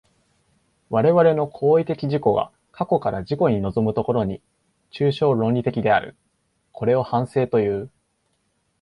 [0.89, 4.41] 我々の行為的自己が過去から自己に臨む所に、
[4.91, 6.15] 抽象論理的である。
[6.71, 7.87] これを反省という。